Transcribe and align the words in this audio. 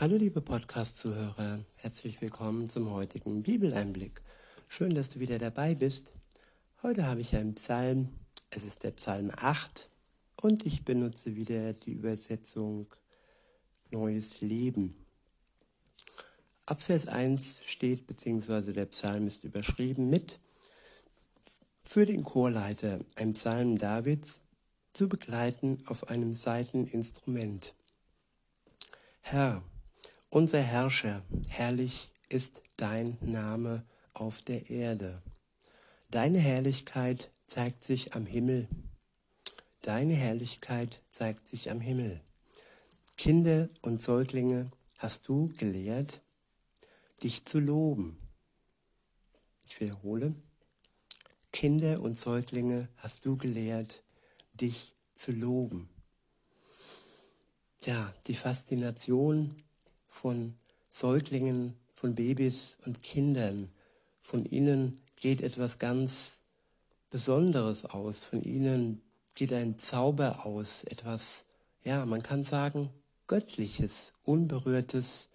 Hallo 0.00 0.14
liebe 0.14 0.40
Podcast-Zuhörer, 0.40 1.58
herzlich 1.78 2.20
willkommen 2.20 2.70
zum 2.70 2.92
heutigen 2.92 3.42
Bibeleinblick. 3.42 4.20
Schön, 4.68 4.94
dass 4.94 5.10
du 5.10 5.18
wieder 5.18 5.40
dabei 5.40 5.74
bist. 5.74 6.12
Heute 6.84 7.04
habe 7.04 7.20
ich 7.20 7.34
einen 7.34 7.56
Psalm, 7.56 8.08
es 8.50 8.62
ist 8.62 8.84
der 8.84 8.92
Psalm 8.92 9.32
8 9.34 9.88
und 10.36 10.64
ich 10.64 10.84
benutze 10.84 11.34
wieder 11.34 11.72
die 11.72 11.94
Übersetzung 11.94 12.86
Neues 13.90 14.40
Leben. 14.40 14.94
Ab 16.64 16.80
Vers 16.80 17.08
1 17.08 17.62
steht, 17.64 18.06
beziehungsweise 18.06 18.72
der 18.72 18.86
Psalm 18.86 19.26
ist 19.26 19.42
überschrieben 19.42 20.08
mit 20.08 20.38
für 21.82 22.06
den 22.06 22.22
Chorleiter, 22.22 23.00
ein 23.16 23.34
Psalm 23.34 23.78
Davids, 23.78 24.42
zu 24.92 25.08
begleiten 25.08 25.82
auf 25.86 26.08
einem 26.08 26.34
Saiteninstrument. 26.34 27.74
Herr, 29.22 29.60
unser 30.30 30.60
Herrscher, 30.60 31.22
herrlich 31.48 32.10
ist 32.28 32.62
dein 32.76 33.16
Name 33.20 33.84
auf 34.12 34.42
der 34.42 34.68
Erde. 34.70 35.22
Deine 36.10 36.38
Herrlichkeit 36.38 37.30
zeigt 37.46 37.84
sich 37.84 38.14
am 38.14 38.26
Himmel. 38.26 38.68
Deine 39.82 40.14
Herrlichkeit 40.14 41.00
zeigt 41.10 41.48
sich 41.48 41.70
am 41.70 41.80
Himmel. 41.80 42.20
Kinder 43.16 43.68
und 43.82 44.02
Säuglinge 44.02 44.70
hast 44.98 45.28
du 45.28 45.46
gelehrt, 45.56 46.20
dich 47.22 47.44
zu 47.44 47.58
loben. 47.58 48.18
Ich 49.64 49.80
wiederhole. 49.80 50.34
Kinder 51.52 52.00
und 52.00 52.18
Säuglinge 52.18 52.88
hast 52.96 53.24
du 53.24 53.36
gelehrt, 53.36 54.02
dich 54.52 54.94
zu 55.14 55.32
loben. 55.32 55.88
Ja, 57.84 58.12
die 58.26 58.34
Faszination 58.34 59.62
von 60.18 60.54
Säuglingen, 60.90 61.74
von 61.94 62.16
Babys 62.16 62.76
und 62.84 63.02
Kindern. 63.04 63.70
Von 64.20 64.44
ihnen 64.44 65.00
geht 65.14 65.40
etwas 65.42 65.78
ganz 65.78 66.40
Besonderes 67.08 67.84
aus. 67.84 68.24
Von 68.24 68.42
ihnen 68.42 69.00
geht 69.36 69.52
ein 69.52 69.76
Zauber 69.76 70.44
aus. 70.44 70.82
Etwas, 70.84 71.44
ja, 71.84 72.04
man 72.04 72.22
kann 72.24 72.42
sagen, 72.42 72.90
Göttliches, 73.28 74.12
Unberührtes 74.24 75.28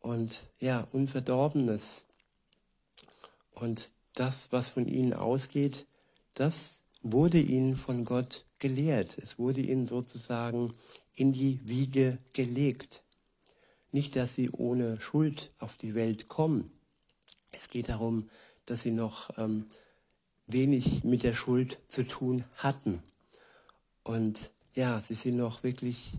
und 0.00 0.48
ja, 0.58 0.86
Unverdorbenes. 0.90 2.04
Und 3.52 3.90
das, 4.14 4.50
was 4.50 4.68
von 4.68 4.88
ihnen 4.88 5.14
ausgeht, 5.14 5.86
das 6.34 6.80
wurde 7.02 7.38
ihnen 7.38 7.76
von 7.76 8.04
Gott 8.04 8.44
gelehrt. 8.58 9.16
Es 9.18 9.38
wurde 9.38 9.60
ihnen 9.60 9.86
sozusagen 9.86 10.74
in 11.14 11.30
die 11.30 11.60
Wiege 11.68 12.18
gelegt. 12.32 13.02
Nicht, 13.92 14.16
dass 14.16 14.34
sie 14.34 14.50
ohne 14.50 15.00
Schuld 15.00 15.52
auf 15.58 15.76
die 15.76 15.94
Welt 15.94 16.28
kommen. 16.28 16.70
Es 17.52 17.68
geht 17.68 17.88
darum, 17.88 18.28
dass 18.66 18.82
sie 18.82 18.90
noch 18.90 19.30
ähm, 19.38 19.66
wenig 20.46 21.04
mit 21.04 21.22
der 21.22 21.34
Schuld 21.34 21.78
zu 21.88 22.06
tun 22.06 22.44
hatten. 22.56 23.02
Und 24.02 24.52
ja, 24.74 25.00
sie 25.02 25.14
sind 25.14 25.36
noch 25.36 25.62
wirklich 25.62 26.18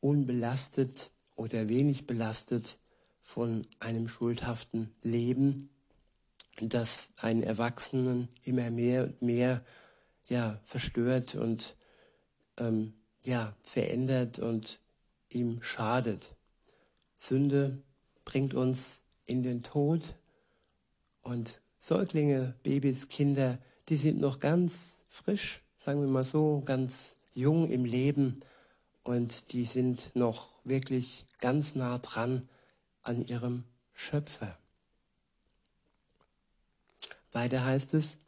unbelastet 0.00 1.10
oder 1.34 1.68
wenig 1.68 2.06
belastet 2.06 2.78
von 3.22 3.66
einem 3.80 4.08
schuldhaften 4.08 4.94
Leben, 5.02 5.70
das 6.60 7.08
einen 7.16 7.42
Erwachsenen 7.42 8.28
immer 8.44 8.70
mehr 8.70 9.04
und 9.04 9.20
mehr 9.20 9.62
ja, 10.28 10.60
verstört 10.64 11.34
und 11.34 11.76
ähm, 12.56 12.94
ja, 13.24 13.54
verändert 13.62 14.38
und 14.38 14.80
ihm 15.28 15.62
schadet. 15.62 16.34
Sünde 17.18 17.82
bringt 18.24 18.54
uns 18.54 19.02
in 19.24 19.42
den 19.42 19.62
Tod. 19.62 20.16
Und 21.22 21.60
Säuglinge, 21.80 22.54
Babys, 22.62 23.08
Kinder, 23.08 23.58
die 23.88 23.96
sind 23.96 24.20
noch 24.20 24.40
ganz 24.40 25.02
frisch, 25.08 25.62
sagen 25.78 26.00
wir 26.00 26.08
mal 26.08 26.24
so, 26.24 26.62
ganz 26.64 27.16
jung 27.34 27.68
im 27.70 27.84
Leben. 27.84 28.40
Und 29.02 29.52
die 29.52 29.64
sind 29.64 30.14
noch 30.14 30.48
wirklich 30.64 31.24
ganz 31.40 31.74
nah 31.74 31.98
dran 31.98 32.48
an 33.02 33.24
ihrem 33.24 33.64
Schöpfer. 33.94 34.58
Weiter 37.32 37.64
heißt 37.64 37.94
es, 37.94 38.18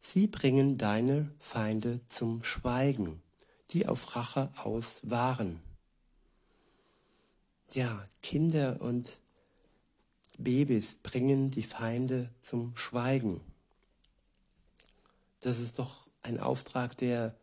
sie 0.00 0.26
bringen 0.26 0.76
deine 0.76 1.30
Feinde 1.38 2.00
zum 2.06 2.42
Schweigen, 2.44 3.22
die 3.70 3.86
auf 3.86 4.16
Rache 4.16 4.50
aus 4.56 5.00
waren 5.02 5.60
ja, 7.74 8.04
Kinder 8.22 8.80
und 8.80 9.18
Babys 10.38 10.96
bringen 11.02 11.50
die 11.50 11.62
Feinde 11.62 12.30
zum 12.40 12.76
Schweigen. 12.76 13.40
Das 15.40 15.58
ist 15.58 15.78
doch 15.78 16.06
ein 16.22 16.38
Auftrag, 16.38 16.96
der, 16.96 17.34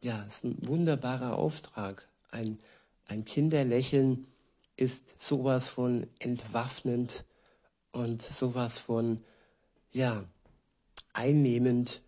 ja, 0.00 0.22
ist 0.24 0.44
ein 0.44 0.56
wunderbarer 0.66 1.36
Auftrag. 1.36 2.08
Ein, 2.30 2.58
ein 3.06 3.24
Kinderlächeln 3.24 4.26
ist 4.76 5.20
sowas 5.20 5.68
von 5.68 6.06
entwaffnend 6.18 7.24
und 7.92 8.22
sowas 8.22 8.78
von, 8.78 9.22
ja, 9.92 10.24
einnehmend 11.12 12.02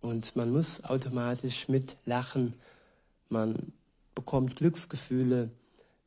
und 0.00 0.36
man 0.36 0.50
muss 0.50 0.84
automatisch 0.84 1.68
mitlachen. 1.68 2.54
Man 3.28 3.72
bekommt 4.14 4.56
Glücksgefühle 4.56 5.50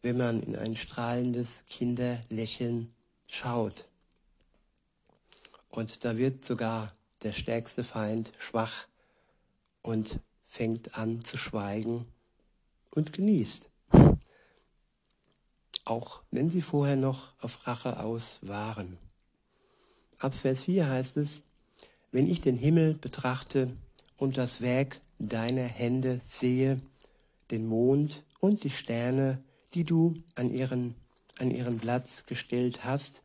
wenn 0.01 0.17
man 0.17 0.41
in 0.41 0.55
ein 0.55 0.75
strahlendes 0.75 1.63
Kinderlächeln 1.69 2.93
schaut. 3.27 3.87
Und 5.69 6.03
da 6.03 6.17
wird 6.17 6.43
sogar 6.43 6.93
der 7.23 7.31
stärkste 7.31 7.83
Feind 7.83 8.31
schwach 8.37 8.87
und 9.81 10.19
fängt 10.45 10.95
an 10.95 11.23
zu 11.23 11.37
schweigen 11.37 12.05
und 12.89 13.13
genießt. 13.13 13.69
Auch 15.85 16.23
wenn 16.31 16.49
sie 16.49 16.61
vorher 16.61 16.95
noch 16.95 17.33
auf 17.39 17.67
Rache 17.67 17.99
aus 17.99 18.39
waren. 18.41 18.97
Ab 20.19 20.33
Vers 20.33 20.63
4 20.63 20.89
heißt 20.89 21.17
es, 21.17 21.41
wenn 22.11 22.27
ich 22.27 22.41
den 22.41 22.57
Himmel 22.57 22.95
betrachte 22.95 23.75
und 24.17 24.37
das 24.37 24.61
Werk 24.61 24.99
deiner 25.17 25.63
Hände 25.63 26.19
sehe, 26.23 26.81
den 27.49 27.65
Mond 27.65 28.23
und 28.39 28.63
die 28.63 28.69
Sterne, 28.69 29.43
die 29.73 29.83
du 29.83 30.21
an 30.35 30.49
ihren, 30.49 30.95
an 31.37 31.51
ihren 31.51 31.79
Platz 31.79 32.25
gestellt 32.25 32.85
hast. 32.85 33.23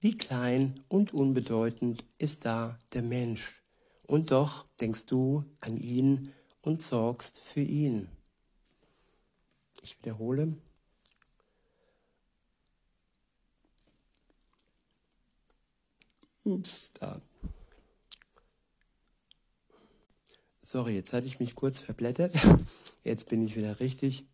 Wie 0.00 0.16
klein 0.16 0.80
und 0.88 1.14
unbedeutend 1.14 2.04
ist 2.18 2.44
da 2.44 2.78
der 2.92 3.02
Mensch. 3.02 3.62
Und 4.06 4.30
doch 4.30 4.66
denkst 4.80 5.06
du 5.06 5.44
an 5.60 5.78
ihn 5.78 6.32
und 6.62 6.82
sorgst 6.82 7.38
für 7.38 7.62
ihn. 7.62 8.08
Ich 9.82 9.98
wiederhole. 9.98 10.56
Ups, 16.44 16.92
da. 16.92 17.22
Sorry, 20.62 20.94
jetzt 20.94 21.12
hatte 21.14 21.26
ich 21.26 21.40
mich 21.40 21.54
kurz 21.54 21.78
verblättert. 21.78 22.34
Jetzt 23.02 23.28
bin 23.28 23.46
ich 23.46 23.56
wieder 23.56 23.80
richtig 23.80 24.26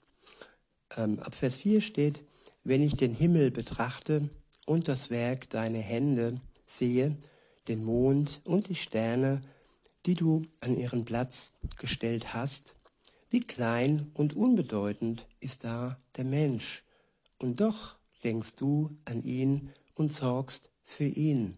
ähm, 0.96 1.18
ab 1.20 1.34
Vers 1.34 1.56
4 1.56 1.80
steht, 1.80 2.22
wenn 2.64 2.82
ich 2.82 2.96
den 2.96 3.14
Himmel 3.14 3.50
betrachte 3.50 4.28
und 4.66 4.88
das 4.88 5.10
Werk 5.10 5.50
deiner 5.50 5.78
Hände 5.78 6.40
sehe, 6.66 7.16
den 7.68 7.84
Mond 7.84 8.40
und 8.44 8.68
die 8.68 8.74
Sterne, 8.74 9.42
die 10.06 10.14
du 10.14 10.42
an 10.60 10.76
ihren 10.76 11.04
Platz 11.04 11.52
gestellt 11.78 12.34
hast, 12.34 12.74
wie 13.28 13.40
klein 13.40 14.10
und 14.14 14.34
unbedeutend 14.34 15.26
ist 15.40 15.64
da 15.64 15.96
der 16.16 16.24
Mensch. 16.24 16.84
Und 17.38 17.60
doch 17.60 17.96
denkst 18.24 18.56
du 18.56 18.90
an 19.04 19.22
ihn 19.22 19.70
und 19.94 20.12
sorgst 20.12 20.70
für 20.84 21.04
ihn. 21.04 21.56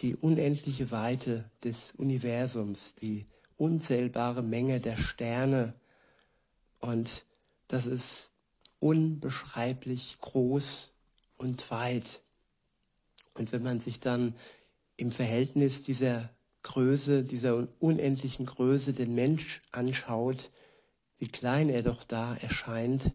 Die 0.00 0.16
unendliche 0.16 0.90
Weite 0.90 1.50
des 1.62 1.92
Universums, 1.92 2.94
die 2.96 3.26
unzählbare 3.56 4.42
Menge 4.42 4.80
der 4.80 4.96
Sterne 4.96 5.74
und 6.80 7.24
das 7.68 7.86
ist 7.86 8.30
unbeschreiblich 8.78 10.18
groß 10.20 10.90
und 11.36 11.70
weit. 11.70 12.22
Und 13.34 13.52
wenn 13.52 13.62
man 13.62 13.80
sich 13.80 14.00
dann 14.00 14.34
im 14.96 15.10
Verhältnis 15.10 15.82
dieser 15.82 16.30
Größe, 16.62 17.24
dieser 17.24 17.66
unendlichen 17.78 18.46
Größe 18.46 18.92
den 18.92 19.14
Mensch 19.14 19.60
anschaut, 19.70 20.50
wie 21.18 21.28
klein 21.28 21.68
er 21.68 21.82
doch 21.82 22.04
da 22.04 22.34
erscheint 22.36 23.12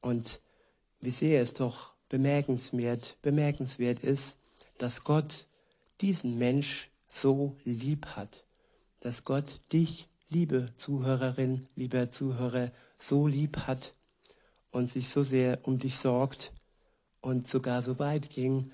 und 0.00 0.40
wie 1.00 1.10
sehr 1.10 1.42
es 1.42 1.54
doch 1.54 1.94
bemerkenswert, 2.08 3.16
bemerkenswert 3.22 4.00
ist, 4.00 4.36
dass 4.78 5.04
Gott 5.04 5.46
diesen 6.00 6.38
Mensch 6.38 6.90
so 7.08 7.56
lieb 7.64 8.06
hat, 8.06 8.44
dass 9.00 9.24
Gott 9.24 9.60
dich 9.72 10.08
liebe 10.30 10.72
Zuhörerin, 10.76 11.68
lieber 11.74 12.10
Zuhörer, 12.10 12.70
so 12.98 13.26
lieb 13.26 13.56
hat 13.66 13.94
und 14.70 14.90
sich 14.90 15.08
so 15.08 15.22
sehr 15.22 15.66
um 15.66 15.78
dich 15.78 15.96
sorgt 15.96 16.52
und 17.20 17.46
sogar 17.46 17.82
so 17.82 17.98
weit 17.98 18.30
ging, 18.30 18.70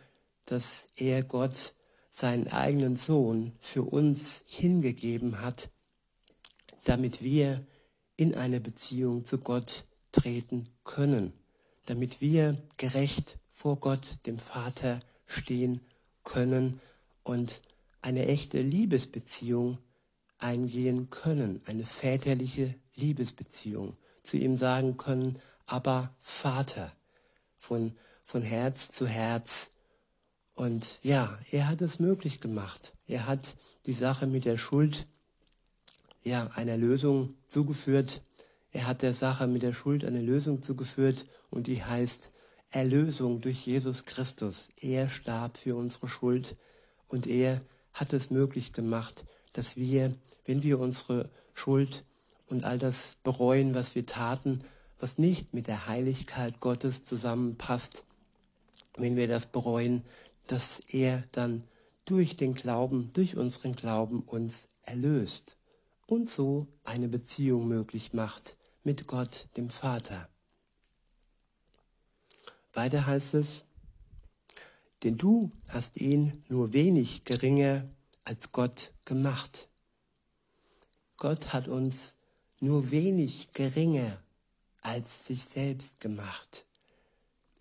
dass 0.46 0.88
er 0.96 1.22
Gott 1.22 1.74
seinen 2.10 2.48
eigenen 2.48 2.96
Sohn 2.96 3.52
für 3.60 3.82
uns 3.82 4.42
hingegeben 4.46 5.40
hat, 5.40 5.70
damit 6.84 7.22
wir 7.22 7.66
in 8.16 8.34
eine 8.34 8.60
Beziehung 8.60 9.24
zu 9.24 9.38
Gott 9.38 9.84
treten 10.12 10.68
können, 10.84 11.32
damit 11.86 12.20
wir 12.20 12.62
gerecht 12.76 13.36
vor 13.50 13.78
Gott, 13.78 14.18
dem 14.26 14.38
Vater, 14.38 15.00
stehen 15.26 15.80
können 16.22 16.80
und 17.22 17.60
eine 18.00 18.26
echte 18.26 18.60
Liebesbeziehung 18.60 19.78
eingehen 20.44 21.08
können, 21.10 21.62
eine 21.64 21.84
väterliche 21.84 22.74
Liebesbeziehung, 22.94 23.96
zu 24.22 24.36
ihm 24.36 24.56
sagen 24.56 24.96
können, 24.96 25.40
aber 25.66 26.14
Vater, 26.18 26.92
von, 27.56 27.96
von 28.22 28.42
Herz 28.42 28.90
zu 28.90 29.06
Herz. 29.06 29.70
Und 30.54 30.98
ja, 31.02 31.38
er 31.50 31.68
hat 31.68 31.80
es 31.80 31.98
möglich 31.98 32.40
gemacht. 32.40 32.92
Er 33.06 33.26
hat 33.26 33.56
die 33.86 33.94
Sache 33.94 34.26
mit 34.26 34.44
der 34.44 34.58
Schuld, 34.58 35.06
ja, 36.22 36.50
einer 36.54 36.76
Lösung 36.76 37.34
zugeführt. 37.48 38.22
Er 38.70 38.86
hat 38.86 39.02
der 39.02 39.14
Sache 39.14 39.46
mit 39.46 39.62
der 39.62 39.72
Schuld 39.72 40.04
eine 40.04 40.22
Lösung 40.22 40.62
zugeführt 40.62 41.26
und 41.50 41.66
die 41.66 41.82
heißt 41.82 42.30
Erlösung 42.70 43.40
durch 43.40 43.66
Jesus 43.66 44.04
Christus. 44.04 44.68
Er 44.80 45.08
starb 45.08 45.56
für 45.56 45.76
unsere 45.76 46.08
Schuld 46.08 46.56
und 47.08 47.26
er 47.26 47.60
hat 47.92 48.12
es 48.12 48.30
möglich 48.30 48.72
gemacht, 48.72 49.24
dass 49.54 49.76
wir, 49.76 50.14
wenn 50.44 50.62
wir 50.62 50.78
unsere 50.78 51.30
Schuld 51.54 52.04
und 52.46 52.64
all 52.64 52.78
das 52.78 53.16
bereuen, 53.24 53.74
was 53.74 53.94
wir 53.94 54.04
taten, 54.04 54.62
was 54.98 55.18
nicht 55.18 55.54
mit 55.54 55.66
der 55.66 55.86
Heiligkeit 55.86 56.60
Gottes 56.60 57.04
zusammenpasst, 57.04 58.04
wenn 58.96 59.16
wir 59.16 59.26
das 59.26 59.46
bereuen, 59.46 60.04
dass 60.46 60.80
er 60.88 61.24
dann 61.32 61.64
durch 62.04 62.36
den 62.36 62.54
Glauben, 62.54 63.10
durch 63.14 63.36
unseren 63.36 63.74
Glauben 63.74 64.20
uns 64.20 64.68
erlöst 64.82 65.56
und 66.06 66.28
so 66.28 66.66
eine 66.84 67.08
Beziehung 67.08 67.66
möglich 67.66 68.12
macht 68.12 68.56
mit 68.82 69.06
Gott, 69.06 69.48
dem 69.56 69.70
Vater. 69.70 70.28
Weiter 72.74 73.06
heißt 73.06 73.34
es, 73.34 73.64
denn 75.02 75.16
du 75.16 75.52
hast 75.68 76.00
ihn 76.00 76.44
nur 76.48 76.72
wenig 76.72 77.24
geringer 77.24 77.88
als 78.24 78.52
Gott 78.52 78.92
gemacht. 79.04 79.68
Gott 81.16 81.52
hat 81.52 81.68
uns 81.68 82.16
nur 82.60 82.90
wenig 82.90 83.52
geringer 83.52 84.20
als 84.80 85.26
sich 85.26 85.44
selbst 85.44 86.00
gemacht. 86.00 86.66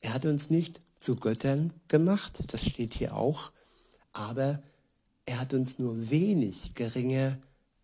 Er 0.01 0.13
hat 0.13 0.25
uns 0.25 0.50
nicht 0.50 0.81
zu 0.98 1.15
Göttern 1.15 1.74
gemacht, 1.88 2.44
das 2.48 2.65
steht 2.65 2.94
hier 2.94 3.15
auch, 3.15 3.51
aber 4.12 4.62
er 5.25 5.39
hat 5.39 5.54
uns 5.54 5.80
nur 5.80 6.10
wenig 6.10 6.75
geringer 6.75 7.38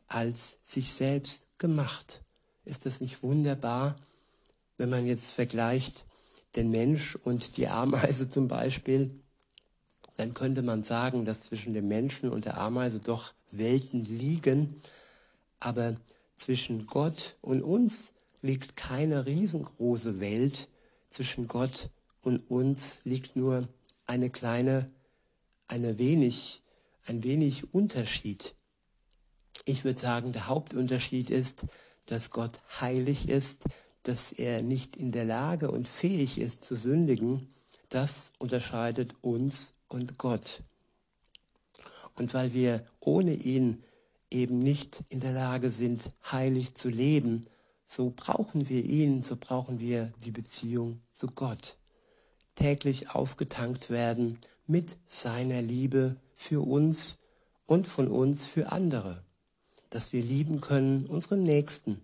als 0.08 0.58
sich 0.64 0.94
selbst 0.94 1.58
gemacht. 1.58 2.22
Ist 2.66 2.86
das 2.86 3.02
nicht 3.02 3.24
wunderbar, 3.24 3.96
wenn 4.78 4.90
man 4.90 5.06
jetzt 5.06 5.32
vergleicht 5.32 6.06
den 6.56 6.70
Mensch 6.70 7.16
und 7.16 7.58
die 7.58 7.68
Ameise 7.68 8.30
zum 8.30 8.48
Beispiel? 8.48 9.22
Dann 10.20 10.34
könnte 10.34 10.64
man 10.64 10.84
sagen, 10.84 11.24
dass 11.24 11.44
zwischen 11.44 11.74
dem 11.74 11.88
Menschen 11.88 12.30
und 12.30 12.44
der 12.44 12.58
Ameise 12.58 13.00
doch 13.00 13.34
Welten 13.52 14.04
liegen, 14.04 14.76
aber 15.62 15.96
zwischen 16.36 16.86
Gott 16.88 17.38
und 17.40 17.62
uns 17.62 18.12
liegt 18.42 18.76
keine 18.76 19.26
riesengroße 19.26 20.20
Welt, 20.20 20.68
zwischen 21.10 21.48
Gott 21.48 21.90
und 22.22 22.52
uns 22.52 22.98
liegt 23.06 23.38
nur 23.38 23.70
eine 24.08 24.30
kleine, 24.30 24.92
eine 25.70 25.98
wenig, 25.98 26.64
ein 27.06 27.24
wenig 27.24 27.74
Unterschied. 27.74 28.56
Ich 29.64 29.86
würde 29.86 30.02
sagen, 30.02 30.34
der 30.34 30.48
Hauptunterschied 30.48 31.30
ist, 31.30 31.66
dass 32.08 32.30
Gott 32.30 32.60
heilig 32.82 33.30
ist, 33.30 33.68
dass 34.04 34.34
er 34.34 34.64
nicht 34.64 34.98
in 34.98 35.14
der 35.14 35.24
Lage 35.24 35.72
und 35.72 35.88
fähig 35.88 36.40
ist 36.40 36.66
zu 36.66 36.76
sündigen. 36.76 37.48
Das 37.88 38.32
unterscheidet 38.38 39.16
uns 39.22 39.72
und 39.90 40.18
Gott. 40.18 40.64
Und 42.16 42.34
weil 42.34 42.54
wir 42.54 42.86
ohne 43.00 43.34
ihn 43.34 43.84
eben 44.32 44.60
nicht 44.60 45.04
in 45.10 45.20
der 45.20 45.34
Lage 45.34 45.72
sind, 45.72 46.12
heilig 46.32 46.76
zu 46.76 46.90
leben, 46.90 47.46
so 47.86 48.14
brauchen 48.16 48.70
wir 48.70 48.86
ihn, 48.86 49.24
so 49.24 49.36
brauchen 49.36 49.80
wir 49.80 50.14
die 50.24 50.32
Beziehung 50.32 51.02
zu 51.12 51.28
Gott. 51.28 51.78
Täglich 52.56 53.10
aufgetankt 53.16 53.90
werden 53.90 54.38
mit 54.68 54.98
seiner 55.08 55.62
Liebe 55.62 56.18
für 56.36 56.62
uns 56.62 57.18
und 57.66 57.88
von 57.88 58.08
uns 58.08 58.46
für 58.46 58.72
andere. 58.72 59.24
Dass 59.90 60.14
wir 60.14 60.22
lieben 60.22 60.62
können 60.62 61.08
unseren 61.08 61.42
Nächsten 61.42 62.02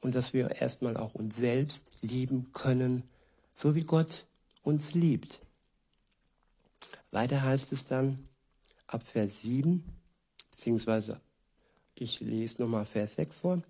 und 0.00 0.14
dass 0.14 0.32
wir 0.32 0.60
erstmal 0.60 0.96
auch 0.96 1.14
uns 1.14 1.36
selbst 1.36 1.84
lieben 2.00 2.52
können, 2.52 3.04
so 3.54 3.74
wie 3.74 3.84
Gott 3.84 4.26
uns 4.62 4.94
liebt. 4.94 5.40
Weiter 7.12 7.42
heißt 7.42 7.72
es 7.72 7.84
dann 7.84 8.28
ab 8.86 9.02
Vers 9.04 9.42
7, 9.42 9.84
beziehungsweise 10.50 11.20
ich 11.96 12.20
lese 12.20 12.62
nochmal 12.62 12.86
Vers 12.86 13.16
6 13.16 13.38
vor. 13.38 13.62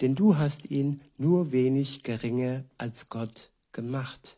Denn 0.00 0.16
du 0.16 0.36
hast 0.36 0.70
ihn 0.70 1.00
nur 1.16 1.52
wenig 1.52 2.02
geringer 2.02 2.64
als 2.78 3.08
Gott 3.08 3.50
gemacht 3.70 4.36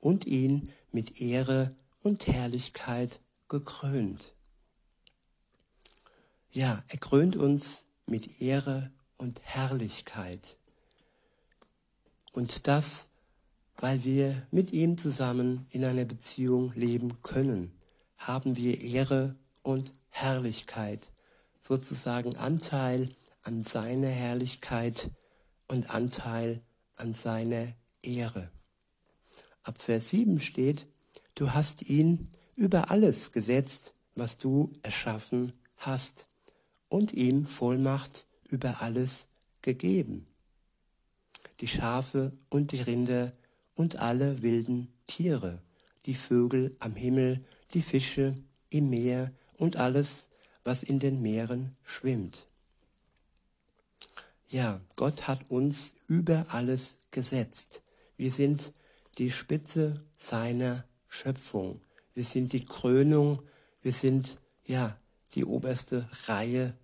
und 0.00 0.26
ihn 0.26 0.70
mit 0.90 1.20
Ehre 1.20 1.74
und 2.02 2.26
Herrlichkeit 2.26 3.20
gekrönt. 3.48 4.34
Ja, 6.50 6.82
er 6.88 6.98
krönt 6.98 7.36
uns 7.36 7.84
mit 8.06 8.40
Ehre 8.40 8.90
und 9.18 9.40
Herrlichkeit. 9.42 10.56
Und 12.32 12.66
das, 12.66 13.06
weil 13.76 14.02
wir 14.02 14.46
mit 14.50 14.72
ihm 14.72 14.98
zusammen 14.98 15.66
in 15.70 15.84
einer 15.84 16.04
Beziehung 16.04 16.72
leben 16.74 17.22
können 17.22 17.72
haben 18.26 18.56
wir 18.56 18.80
Ehre 18.80 19.36
und 19.62 19.92
Herrlichkeit, 20.10 21.00
sozusagen 21.60 22.36
Anteil 22.36 23.08
an 23.42 23.64
seiner 23.64 24.08
Herrlichkeit 24.08 25.10
und 25.68 25.90
Anteil 25.90 26.62
an 26.96 27.14
seiner 27.14 27.74
Ehre. 28.02 28.50
Ab 29.62 29.80
Vers 29.80 30.10
7 30.10 30.40
steht, 30.40 30.86
du 31.34 31.52
hast 31.52 31.88
ihn 31.88 32.30
über 32.56 32.90
alles 32.90 33.32
gesetzt, 33.32 33.92
was 34.14 34.38
du 34.38 34.70
erschaffen 34.82 35.52
hast, 35.76 36.26
und 36.88 37.12
ihm 37.12 37.46
Vollmacht 37.46 38.26
über 38.48 38.80
alles 38.80 39.26
gegeben. 39.62 40.26
Die 41.60 41.66
Schafe 41.66 42.32
und 42.50 42.72
die 42.72 42.80
Rinder 42.80 43.32
und 43.74 43.96
alle 43.96 44.42
wilden 44.42 44.92
Tiere, 45.06 45.60
die 46.06 46.14
Vögel 46.14 46.76
am 46.78 46.94
Himmel 46.94 47.44
die 47.74 47.82
Fische 47.82 48.36
im 48.70 48.90
Meer 48.90 49.32
und 49.58 49.76
alles, 49.76 50.28
was 50.62 50.82
in 50.82 50.98
den 50.98 51.20
Meeren 51.20 51.76
schwimmt. 51.82 52.46
Ja, 54.48 54.80
Gott 54.96 55.26
hat 55.26 55.50
uns 55.50 55.94
über 56.06 56.46
alles 56.50 56.96
gesetzt. 57.10 57.82
Wir 58.16 58.30
sind 58.30 58.72
die 59.18 59.30
Spitze 59.30 60.04
seiner 60.16 60.84
Schöpfung. 61.08 61.80
Wir 62.14 62.24
sind 62.24 62.52
die 62.52 62.64
Krönung. 62.64 63.42
Wir 63.82 63.92
sind, 63.92 64.38
ja, 64.64 64.96
die 65.34 65.44
oberste 65.44 66.08
Reihe. 66.26 66.76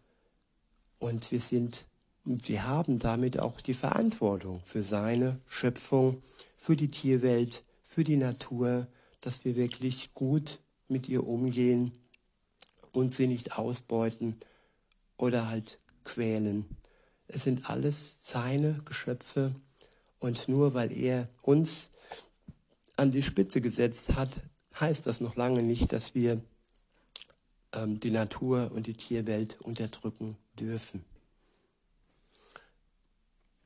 Und 0.99 1.31
wir 1.31 1.41
sind, 1.41 1.87
wir 2.25 2.67
haben 2.67 2.99
damit 2.99 3.39
auch 3.39 3.61
die 3.61 3.75
Verantwortung 3.75 4.61
für 4.65 4.83
seine 4.83 5.41
Schöpfung, 5.47 6.23
für 6.57 6.77
die 6.77 6.91
Tierwelt, 6.91 7.63
für 7.83 8.05
die 8.05 8.17
Natur, 8.17 8.89
dass 9.21 9.45
wir 9.45 9.57
wirklich 9.57 10.15
gut 10.15 10.61
mit 10.91 11.09
ihr 11.09 11.27
umgehen 11.27 11.93
und 12.93 13.15
sie 13.15 13.27
nicht 13.27 13.59
ausbeuten 13.59 14.37
oder 15.17 15.49
halt 15.49 15.79
quälen. 16.05 16.67
Es 17.29 17.45
sind 17.45 17.71
alles 17.71 18.19
seine 18.23 18.81
Geschöpfe 18.85 19.55
und 20.19 20.49
nur 20.49 20.75
weil 20.75 20.93
er 20.97 21.29
uns 21.43 21.91
an 22.97 23.11
die 23.11 23.23
Spitze 23.23 23.61
gesetzt 23.61 24.15
hat, 24.15 24.43
heißt 24.79 25.07
das 25.07 25.21
noch 25.21 25.37
lange 25.37 25.63
nicht, 25.63 25.93
dass 25.93 26.15
wir 26.15 26.43
ähm, 27.73 28.01
die 28.01 28.11
Natur 28.11 28.73
und 28.73 28.87
die 28.87 28.95
Tierwelt 28.95 29.61
unterdrücken 29.61 30.37
dürfen. 30.59 31.05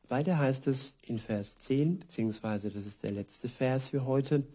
Weiter 0.09 0.39
heißt 0.39 0.67
es 0.67 0.95
in 1.03 1.19
Vers 1.19 1.59
10, 1.59 2.01
beziehungsweise 2.01 2.71
das 2.71 2.87
ist 2.87 3.03
der 3.03 3.13
letzte 3.13 3.49
Vers 3.49 3.89
für 3.89 4.05
heute, 4.05 4.47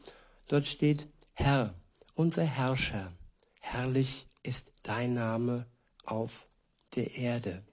dort 0.47 0.67
steht, 0.67 1.07
Herr, 1.33 1.73
unser 2.19 2.43
Herrscher, 2.43 3.13
herrlich 3.61 4.27
ist 4.43 4.73
dein 4.83 5.13
Name 5.13 5.65
auf 6.03 6.49
der 6.95 7.15
Erde. 7.15 7.63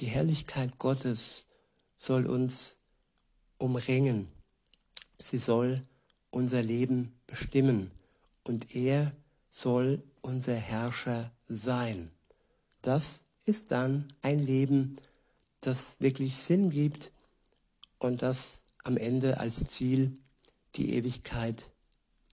Die 0.00 0.04
Herrlichkeit 0.04 0.78
Gottes 0.78 1.46
soll 1.96 2.26
uns 2.26 2.76
umringen. 3.56 4.28
Sie 5.18 5.38
soll 5.38 5.82
unser 6.30 6.62
Leben 6.62 7.18
bestimmen 7.26 7.90
und 8.42 8.76
er 8.76 9.12
soll 9.50 10.02
unser 10.20 10.54
Herrscher 10.54 11.32
sein. 11.48 12.10
Das 12.82 13.24
ist 13.46 13.70
dann 13.70 14.12
ein 14.20 14.38
Leben, 14.38 14.96
das 15.62 15.98
wirklich 16.00 16.36
Sinn 16.36 16.68
gibt 16.68 17.12
und 17.98 18.20
das 18.20 18.60
am 18.82 18.98
Ende 18.98 19.40
als 19.40 19.68
Ziel 19.68 20.18
die 20.74 20.92
Ewigkeit 20.96 21.70